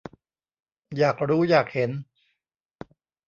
[0.97, 1.91] อยากรู้อยากเห็น